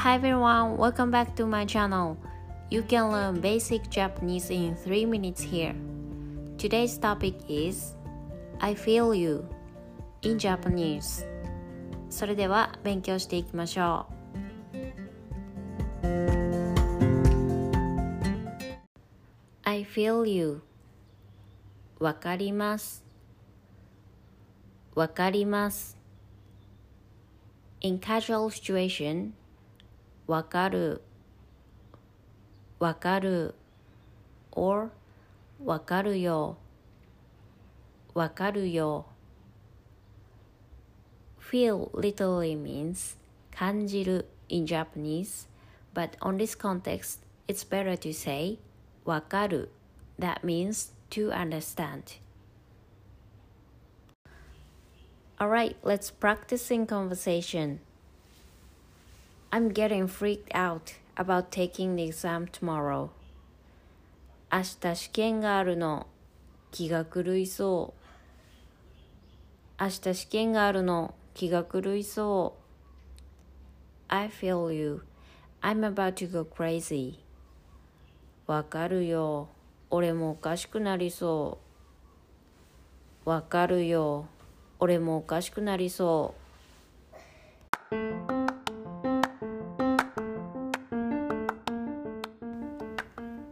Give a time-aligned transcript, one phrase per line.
[0.00, 2.16] Hi everyone, welcome back to my channel.
[2.70, 5.74] You can learn basic Japanese in 3 minutes here.
[6.58, 7.94] Today's topic is
[8.60, 9.44] I feel you
[10.22, 11.26] in Japanese.
[12.08, 14.16] それでは勉強していきましょう。
[19.64, 20.62] I feel you
[21.98, 23.04] わかります
[24.94, 25.98] わかります
[27.80, 29.32] In casual situation
[30.30, 31.02] わかる
[32.78, 33.54] わかる
[34.52, 34.90] or
[35.64, 36.58] わかるよ
[38.14, 39.06] わかるよ
[41.40, 43.16] Feel literally means
[43.50, 45.48] 感じる in Japanese
[45.94, 48.58] but on this context it's better to say
[49.04, 49.70] わかる
[50.18, 52.18] that means to understand
[55.38, 57.80] Alright, let's practice in conversation.
[59.53, 63.09] I'm getting freaked out about taking the exam tomorrow.
[64.49, 66.07] 明日試験があるの。
[66.71, 67.93] 気が狂いそ
[69.79, 69.83] う。
[69.83, 71.13] 明日試験があるの。
[71.33, 72.61] 気が狂いそう。
[74.07, 75.03] I feel you.
[75.61, 77.15] I'm about to go crazy.
[78.47, 79.49] わかるよ。
[79.89, 81.57] 俺もおかしくなりそ
[83.25, 83.29] う。
[83.29, 84.27] わかるよ。
[84.79, 86.40] 俺もおかしくなりそう。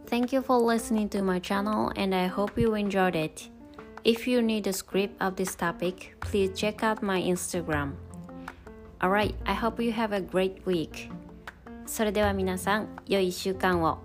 [0.09, 3.49] Thank you for listening to my channel and I hope you enjoyed it.
[4.03, 7.93] If you need a script of this topic, please check out my Instagram.
[9.03, 11.09] Alright, I hope you have a great week.
[11.85, 13.99] それでは皆さん、良い1週間を。